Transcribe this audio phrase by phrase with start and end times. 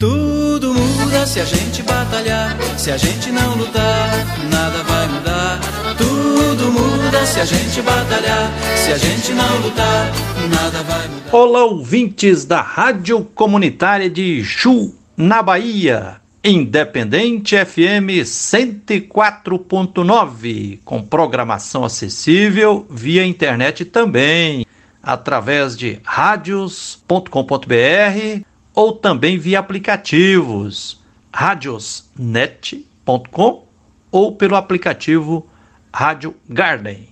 [0.00, 4.08] Tudo muda se a gente batalhar, se a gente não lutar,
[4.50, 5.60] nada vai mudar.
[5.98, 10.10] Tudo muda se a gente batalhar, se a gente não lutar,
[10.48, 11.36] nada vai mudar.
[11.36, 16.16] Olá, ouvintes da Rádio Comunitária de Chu, na Bahia.
[16.42, 24.64] Independente FM 104.9, com programação acessível via internet também,
[25.02, 28.48] através de radios.com.br
[28.80, 30.98] ou também via aplicativos
[31.30, 33.66] radiosnet.com
[34.10, 35.46] ou pelo aplicativo
[35.92, 37.08] Rádio Garden.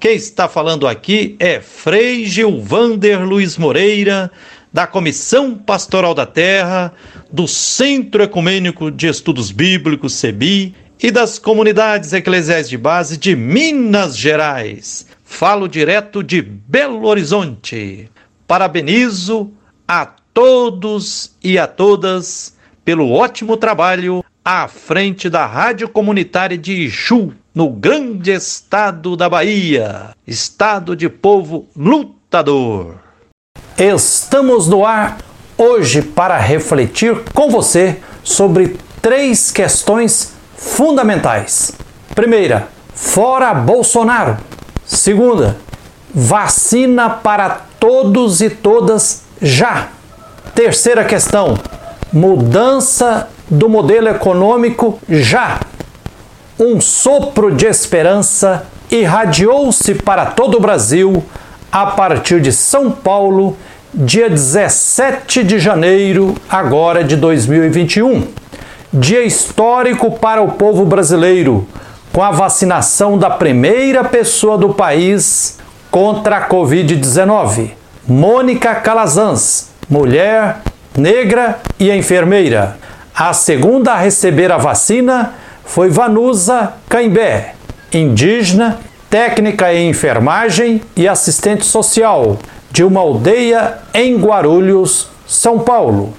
[0.00, 4.32] Quem está falando aqui é Frei Gilvander Luiz Moreira,
[4.72, 6.94] da Comissão Pastoral da Terra,
[7.30, 14.16] do Centro Ecumênico de Estudos Bíblicos, CEBI, e das comunidades eclesiais de base de Minas
[14.16, 15.06] Gerais.
[15.22, 18.10] Falo direto de Belo Horizonte.
[18.46, 19.52] Parabenizo
[19.86, 27.32] a todos e a todas pelo ótimo trabalho à frente da Rádio Comunitária de Ixu,
[27.54, 32.96] no grande estado da Bahia, estado de povo lutador.
[33.76, 35.18] Estamos no ar
[35.58, 41.72] hoje para refletir com você sobre três questões fundamentais.
[42.14, 44.38] Primeira, fora Bolsonaro.
[44.84, 45.56] Segunda,
[46.14, 49.88] vacina para todos e todas já.
[50.54, 51.58] Terceira questão:
[52.12, 55.60] mudança do modelo econômico já.
[56.58, 61.24] Um sopro de esperança irradiou-se para todo o Brasil
[61.70, 63.56] a partir de São Paulo,
[63.94, 68.26] dia 17 de janeiro, agora de 2021.
[68.92, 71.66] Dia histórico para o povo brasileiro,
[72.12, 75.58] com a vacinação da primeira pessoa do país
[75.90, 77.70] contra a Covid-19,
[78.06, 80.58] Mônica Calazans, mulher,
[80.96, 82.78] negra e enfermeira.
[83.12, 87.54] A segunda a receber a vacina foi Vanusa Caimbé,
[87.92, 88.78] indígena,
[89.10, 92.38] técnica em enfermagem e assistente social
[92.70, 96.14] de uma aldeia em Guarulhos, São Paulo.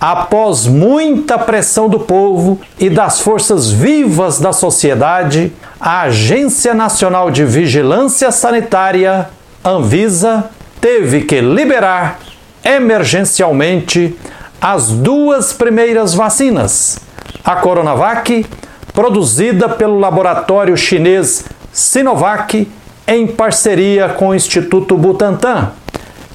[0.00, 7.44] Após muita pressão do povo e das forças vivas da sociedade, a Agência Nacional de
[7.44, 9.28] Vigilância Sanitária,
[9.62, 10.50] Anvisa,
[10.80, 12.18] teve que liberar
[12.64, 14.16] emergencialmente
[14.60, 16.98] as duas primeiras vacinas,
[17.44, 18.46] a Coronavac,
[18.94, 22.66] produzida pelo laboratório chinês Sinovac
[23.06, 25.72] em parceria com o Instituto Butantan,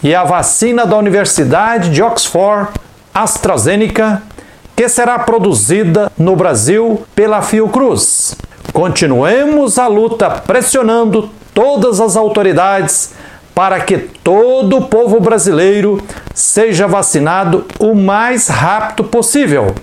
[0.04, 2.70] e a vacina da Universidade de Oxford,
[3.14, 4.22] AstraZeneca,
[4.76, 8.36] que será produzida no Brasil pela Fiocruz.
[8.72, 13.14] Continuemos a luta pressionando todas as autoridades
[13.60, 16.02] para que todo o povo brasileiro
[16.34, 19.76] seja vacinado o mais rápido possível.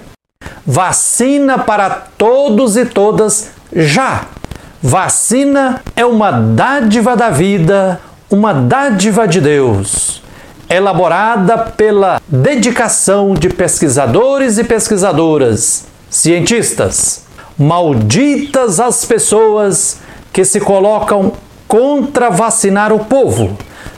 [0.64, 4.28] Vacina para todos e todas já.
[4.82, 8.00] Vacina é uma dádiva da vida,
[8.30, 10.22] uma dádiva de Deus,
[10.70, 17.26] elaborada pela dedicação de pesquisadores e pesquisadoras, cientistas.
[17.58, 19.98] Malditas as pessoas
[20.32, 21.32] que se colocam
[21.68, 23.54] contra vacinar o povo.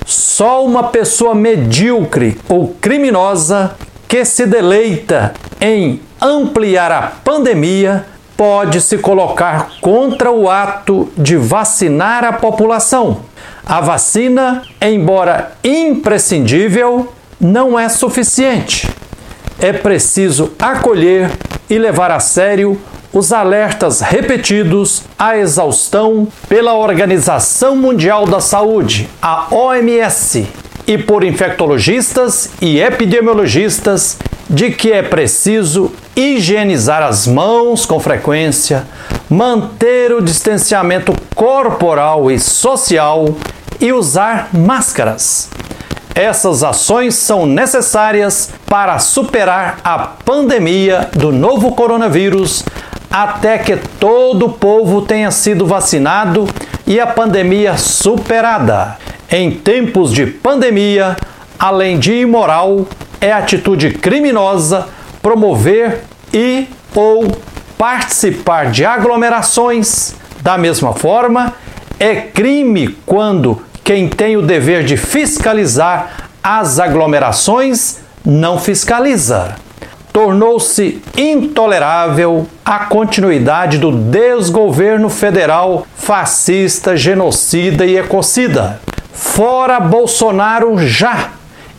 [0.08, 3.74] Só uma pessoa medíocre ou criminosa
[4.08, 12.24] que se deleita em ampliar a pandemia pode se colocar contra o ato de vacinar
[12.24, 13.20] a população.
[13.66, 18.88] A vacina, embora imprescindível, não é suficiente.
[19.60, 21.30] É preciso acolher
[21.68, 22.80] e levar a sério
[23.12, 30.46] os alertas repetidos à exaustão pela Organização Mundial da Saúde, a OMS,
[30.86, 34.16] e por infectologistas e epidemiologistas
[34.48, 38.86] de que é preciso higienizar as mãos com frequência,
[39.28, 43.36] manter o distanciamento corporal e social
[43.78, 45.50] e usar máscaras.
[46.14, 52.64] Essas ações são necessárias para superar a pandemia do novo coronavírus
[53.10, 56.46] até que todo o povo tenha sido vacinado
[56.86, 58.96] e a pandemia superada.
[59.30, 61.16] Em tempos de pandemia,
[61.58, 62.86] além de imoral,
[63.20, 64.88] é atitude criminosa
[65.22, 66.02] promover
[66.32, 67.26] e ou
[67.76, 70.14] participar de aglomerações.
[70.40, 71.54] Da mesma forma,
[71.98, 79.56] é crime quando quem tem o dever de fiscalizar as aglomerações não fiscaliza
[80.18, 88.80] tornou-se intolerável a continuidade do desgoverno federal fascista, genocida e ecocida.
[89.12, 91.28] Fora Bolsonaro já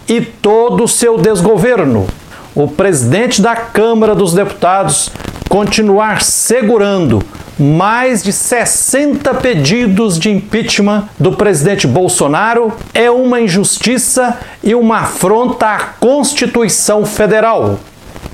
[0.07, 2.07] e todo o seu desgoverno.
[2.55, 5.09] o presidente da Câmara dos Deputados
[5.49, 7.21] continuar segurando
[7.59, 15.65] mais de 60 pedidos de impeachment do presidente Bolsonaro é uma injustiça e uma afronta
[15.67, 17.77] à Constituição Federal.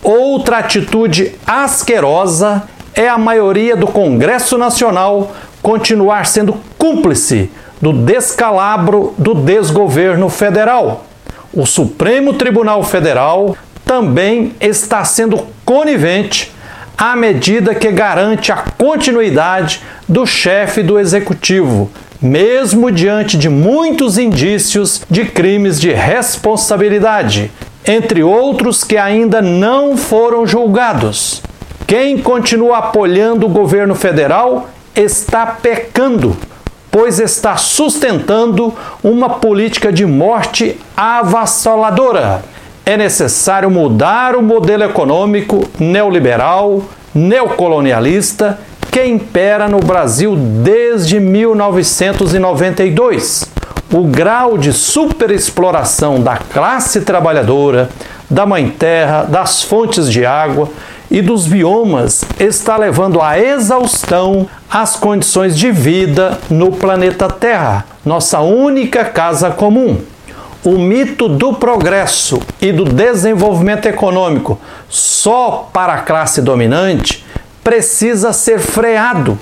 [0.06, 2.62] Outra atitude asquerosa
[2.94, 7.50] é a maioria do Congresso Nacional continuar sendo cúmplice
[7.82, 11.08] do descalabro do desgoverno federal.
[11.52, 16.54] O Supremo Tribunal Federal também está sendo conivente
[16.96, 21.90] à medida que garante a continuidade do chefe do executivo,
[22.22, 27.52] mesmo diante de muitos indícios de crimes de responsabilidade,
[27.88, 31.42] entre outros que ainda não foram julgados.
[31.88, 36.36] Quem continua apoiando o governo federal está pecando,
[36.90, 38.74] pois está sustentando
[39.04, 42.44] uma política de morte avassaladora
[42.86, 46.84] é necessário mudar o modelo econômico neoliberal,
[47.16, 48.60] neocolonialista
[48.92, 53.50] que impera no Brasil desde 1992.
[53.98, 57.88] O grau de superexploração da classe trabalhadora,
[58.30, 60.68] da mãe terra, das fontes de água
[61.10, 68.42] e dos biomas está levando à exaustão as condições de vida no planeta Terra, nossa
[68.42, 70.02] única casa comum.
[70.62, 74.60] O mito do progresso e do desenvolvimento econômico
[74.90, 77.26] só para a classe dominante
[77.64, 79.40] precisa ser freado,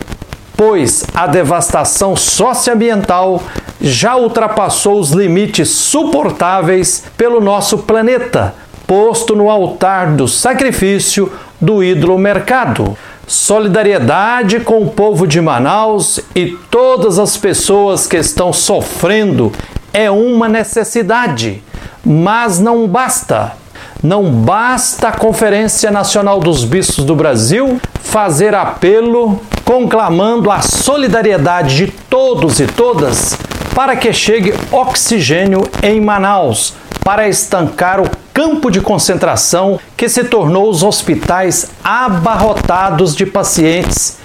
[0.56, 3.42] pois a devastação socioambiental
[3.82, 8.54] já ultrapassou os limites suportáveis pelo nosso planeta,
[8.88, 12.98] posto no altar do sacrifício do ídolo mercado.
[13.26, 19.52] Solidariedade com o povo de Manaus e todas as pessoas que estão sofrendo
[19.94, 21.64] é uma necessidade,
[22.04, 23.54] mas não basta.
[24.02, 31.88] Não basta a Conferência Nacional dos Bispos do Brasil fazer apelo conclamando a solidariedade de
[31.88, 33.38] todos e todas
[33.76, 36.74] para que chegue oxigênio em Manaus,
[37.04, 44.18] para estancar o campo de concentração que se tornou os hospitais abarrotados de pacientes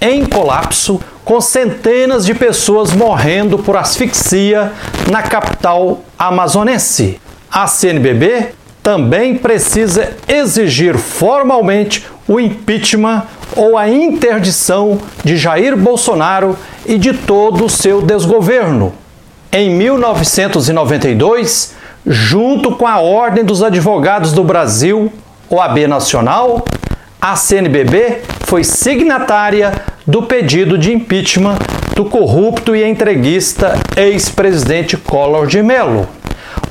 [0.00, 4.72] em colapso com centenas de pessoas morrendo por asfixia
[5.10, 7.20] na capital amazonense.
[7.50, 13.24] A CNBB também precisa exigir formalmente o impeachment
[13.56, 18.92] ou a interdição de Jair Bolsonaro e de todo o seu desgoverno.
[19.50, 21.74] Em 1992,
[22.06, 25.12] junto com a Ordem dos Advogados do Brasil,
[25.48, 26.64] OAB Nacional,
[27.20, 29.72] a CNBB foi signatária
[30.06, 31.56] do pedido de impeachment
[31.94, 36.06] do corrupto e entreguista ex-presidente Collor de Mello.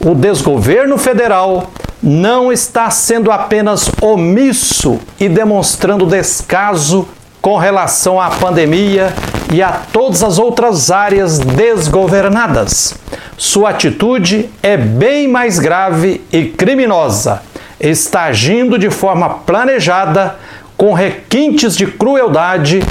[0.05, 1.71] O desgoverno federal
[2.05, 7.07] não está sendo apenas omisso e demonstrando descaso
[7.41, 9.11] com relação à pandemia
[9.51, 12.93] e a todas as outras áreas desgovernadas.
[13.35, 17.41] Sua atitude é bem mais grave e criminosa.
[17.79, 20.35] Está agindo de forma planejada,
[20.77, 22.83] com requintes de crueldade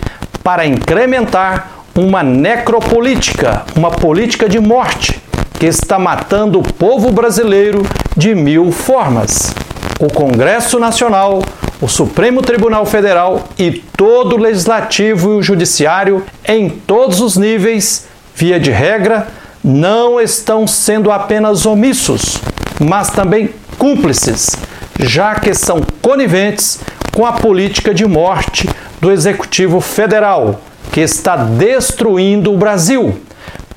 [0.42, 5.23] para incrementar uma necropolítica, uma política de morte
[5.58, 7.86] que está matando o povo brasileiro
[8.16, 9.54] de mil formas.
[10.00, 11.42] O Congresso Nacional,
[11.80, 18.06] o Supremo Tribunal Federal e todo o Legislativo e o Judiciário, em todos os níveis,
[18.34, 19.28] via de regra,
[19.62, 22.38] não estão sendo apenas omissos,
[22.80, 24.56] mas também cúmplices,
[24.98, 26.80] já que são coniventes
[27.12, 28.68] com a política de morte
[29.00, 30.60] do Executivo Federal,
[30.92, 33.20] que está destruindo o Brasil.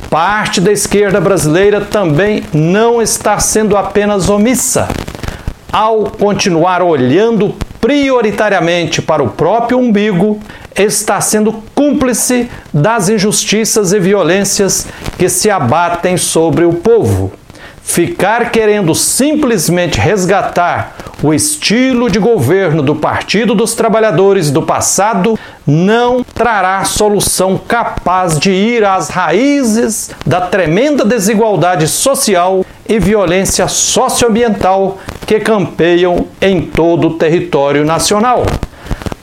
[0.10, 4.88] Parte da esquerda brasileira também não está sendo apenas omissa.
[5.72, 10.40] Ao continuar olhando prioritariamente para o próprio umbigo,
[10.74, 14.88] está sendo cúmplice das injustiças e violências
[15.18, 17.34] que se abatem sobre o povo.
[17.88, 26.22] Ficar querendo simplesmente resgatar o estilo de governo do Partido dos Trabalhadores do passado não
[26.22, 35.40] trará solução capaz de ir às raízes da tremenda desigualdade social e violência socioambiental que
[35.40, 38.46] campeiam em todo o território nacional.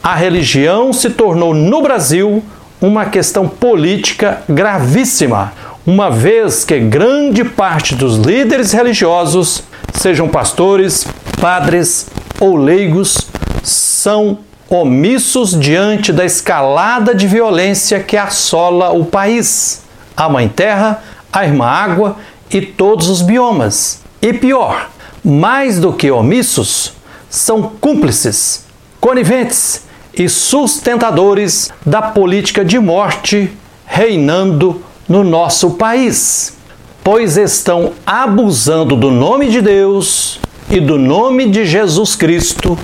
[0.02, 2.42] A religião se tornou no Brasil
[2.80, 5.52] uma questão política gravíssima,
[5.86, 9.62] uma vez que grande parte dos líderes religiosos,
[9.92, 11.06] sejam pastores,
[11.40, 12.06] padres
[12.40, 13.28] ou leigos,
[13.62, 14.38] são
[14.68, 19.82] omissos diante da escalada de violência que assola o país,
[20.16, 22.16] a Mãe Terra, a Irmã Água
[22.50, 24.00] e todos os biomas.
[24.22, 24.88] E pior,
[25.22, 26.94] mais do que omissos,
[27.28, 28.64] são cúmplices,
[29.00, 29.82] coniventes
[30.14, 33.52] e sustentadores da política de morte
[33.84, 36.56] reinando no nosso país,
[37.02, 42.78] pois estão abusando do nome de Deus e do nome de Jesus Cristo,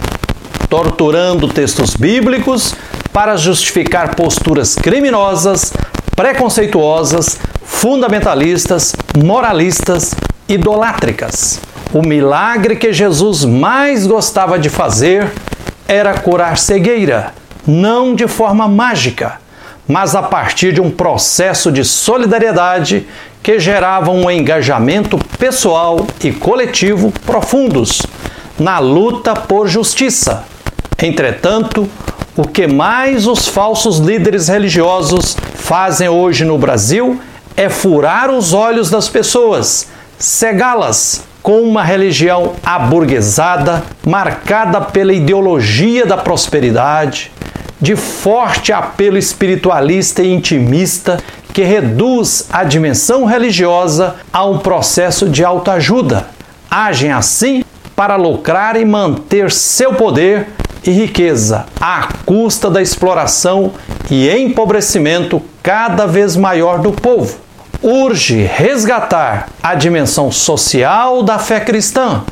[0.68, 2.74] torturando textos bíblicos
[3.12, 5.72] para justificar posturas criminosas,
[6.14, 10.14] preconceituosas, fundamentalistas, moralistas,
[10.48, 11.60] idolátricas.
[11.92, 15.32] O milagre que Jesus mais gostava de fazer
[15.88, 17.32] era curar cegueira,
[17.66, 19.40] não de forma mágica,
[19.90, 23.08] mas a partir de um processo de solidariedade
[23.42, 28.02] que gerava um engajamento pessoal e coletivo profundos
[28.56, 30.44] na luta por justiça.
[31.02, 31.88] Entretanto,
[32.36, 37.20] o que mais os falsos líderes religiosos fazem hoje no Brasil
[37.56, 46.16] é furar os olhos das pessoas, cegá-las com uma religião aburguesada, marcada pela ideologia da
[46.16, 47.32] prosperidade,
[47.80, 51.18] de forte apelo espiritualista e intimista
[51.52, 56.28] que reduz a dimensão religiosa a um processo de autoajuda.
[56.70, 57.64] Agem assim
[57.96, 60.48] para lucrar e manter seu poder
[60.84, 63.72] e riqueza à custa da exploração
[64.10, 67.38] e empobrecimento cada vez maior do povo.
[67.82, 72.22] Urge resgatar a dimensão social da fé cristã.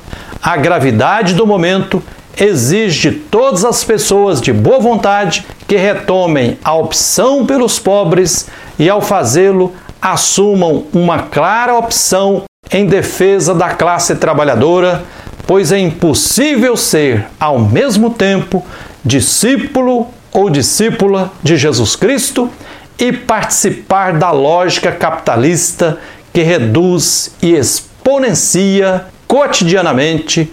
[0.42, 2.02] A gravidade do momento
[2.38, 8.88] exige de todas as pessoas de boa vontade que retomem a opção pelos pobres e,
[8.88, 15.04] ao fazê-lo, assumam uma clara opção em defesa da classe trabalhadora
[15.48, 18.62] pois é impossível ser, ao mesmo tempo,
[19.02, 22.50] discípulo ou discípula de Jesus Cristo
[22.98, 25.96] e participar da lógica capitalista
[26.34, 30.52] que reduz e exponencia cotidianamente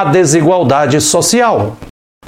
[0.00, 1.76] a desigualdade social.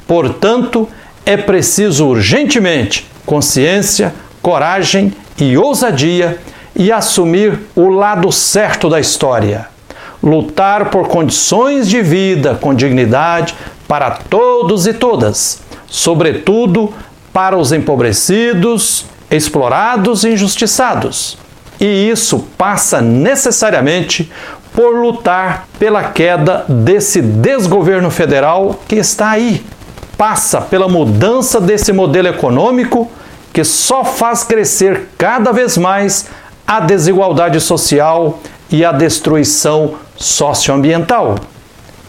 [0.06, 0.88] Portanto,
[1.24, 6.38] é preciso urgentemente consciência, coragem e ousadia
[6.74, 9.68] e assumir o lado certo da história
[10.22, 13.54] lutar por condições de vida com dignidade
[13.86, 16.92] para todos e todas, sobretudo
[17.32, 21.38] para os empobrecidos, explorados e injustiçados.
[21.78, 24.30] E isso passa necessariamente
[24.76, 29.64] por lutar pela queda desse desgoverno federal que está aí.
[30.18, 33.10] Passa pela mudança desse modelo econômico
[33.54, 36.26] que só faz crescer cada vez mais
[36.66, 38.38] a desigualdade social
[38.70, 41.36] e a destruição socioambiental.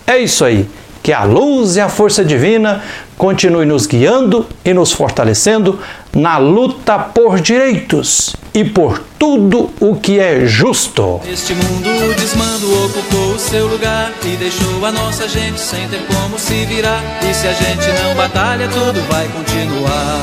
[0.06, 0.70] É isso aí.
[1.02, 2.84] Que a luz e a força divina
[3.18, 5.80] continue nos guiando e nos fortalecendo
[6.16, 11.22] na luta por direitos e por tudo o que é justo.
[11.32, 16.40] Este mundo desmando ocupou o seu lugar e deixou a nossa gente sem ter como
[16.40, 17.02] se virar.
[17.22, 20.22] E se a gente não batalha, tudo vai continuar.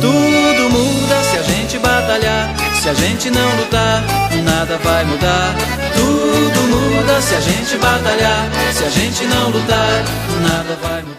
[0.00, 2.54] Tudo muda se a gente batalhar.
[2.82, 4.02] Se a gente não lutar,
[4.42, 5.54] nada vai mudar.
[5.94, 8.50] Tudo muda se a gente batalhar.
[8.72, 10.04] Se a gente não lutar,
[10.42, 11.11] nada vai mudar.